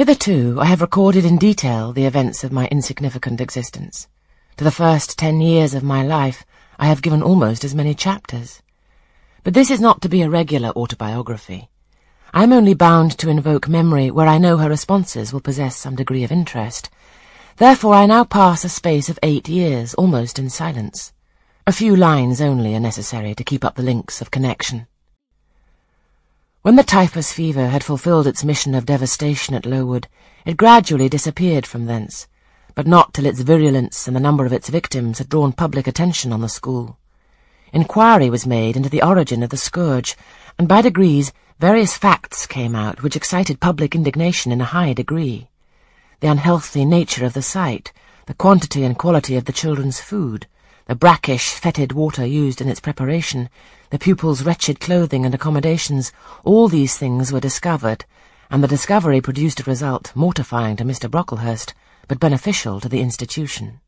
[0.00, 4.08] Hitherto I have recorded in detail the events of my insignificant existence.
[4.56, 6.46] To the first ten years of my life
[6.78, 8.62] I have given almost as many chapters.
[9.44, 11.68] But this is not to be a regular autobiography.
[12.32, 15.96] I am only bound to invoke memory where I know her responses will possess some
[15.96, 16.88] degree of interest.
[17.58, 21.12] Therefore I now pass a space of eight years almost in silence.
[21.66, 24.86] A few lines only are necessary to keep up the links of connection.
[26.62, 30.08] When the typhus fever had fulfilled its mission of devastation at Lowood,
[30.44, 32.28] it gradually disappeared from thence,
[32.74, 36.34] but not till its virulence and the number of its victims had drawn public attention
[36.34, 36.98] on the school.
[37.72, 40.18] Inquiry was made into the origin of the scourge,
[40.58, 45.48] and by degrees various facts came out which excited public indignation in a high degree.
[46.20, 47.90] The unhealthy nature of the site,
[48.26, 50.46] the quantity and quality of the children's food,
[50.90, 53.48] the brackish, fetid water used in its preparation,
[53.90, 56.10] the pupils' wretched clothing and accommodations,
[56.42, 58.04] all these things were discovered,
[58.50, 61.08] and the discovery produced a result mortifying to Mr.
[61.08, 61.74] Brocklehurst,
[62.08, 63.78] but beneficial to the institution.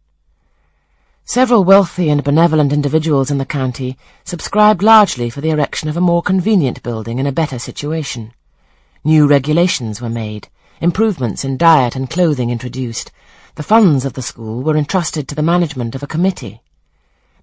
[1.25, 6.01] Several wealthy and benevolent individuals in the county subscribed largely for the erection of a
[6.01, 8.33] more convenient building in a better situation.
[9.03, 10.47] New regulations were made,
[10.81, 13.11] improvements in diet and clothing introduced,
[13.57, 16.63] the funds of the school were entrusted to the management of a committee.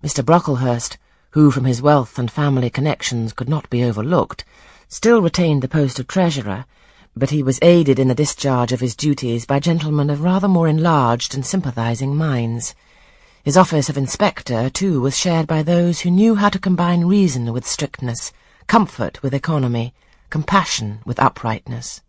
[0.02, 0.24] Mr.
[0.24, 0.98] Brocklehurst,
[1.32, 4.46] who from his wealth and family connections could not be overlooked,
[4.88, 6.64] still retained the post of treasurer,
[7.18, 10.70] but he was aided in the discharge of his duties by gentlemen of rather more
[10.70, 12.74] enlarged and sympathizing minds.
[13.44, 17.52] His office of inspector, too, was shared by those who knew how to combine reason
[17.52, 18.32] with strictness,
[18.68, 19.94] comfort with economy,
[20.30, 22.02] compassion with uprightness.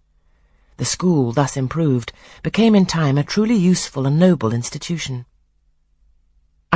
[0.77, 2.13] The school, thus improved,
[2.45, 5.27] became in time a truly useful and noble institution.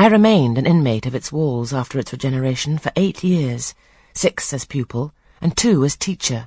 [0.05, 3.75] I remained an inmate of its walls after its regeneration for eight years,
[4.13, 6.47] six as pupil and two as teacher,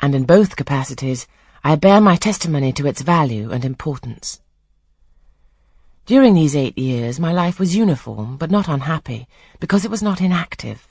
[0.00, 1.26] and in both capacities
[1.62, 4.40] I bear my testimony to its value and importance.
[6.06, 9.28] During these eight years my life was uniform but not unhappy,
[9.60, 10.88] because it was not inactive.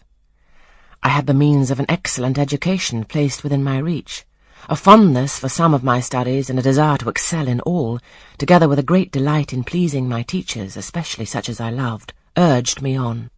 [1.02, 4.24] I had the means of an excellent education placed within my reach,
[4.70, 8.00] a fondness for some of my studies and a desire to excel in all,
[8.38, 12.82] together with a great delight in pleasing my teachers, especially such as I loved, urged
[12.82, 13.30] me on.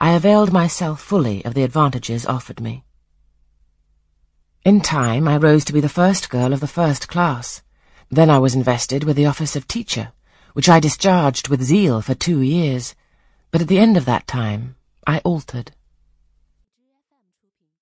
[0.00, 2.84] I availed myself fully of the advantages offered me.
[4.64, 7.62] In time I rose to be the first girl of the first class.
[8.10, 10.12] Then I was invested with the office of teacher,
[10.52, 12.94] which I discharged with zeal for two years,
[13.50, 14.76] but at the end of that time
[15.06, 15.72] I altered.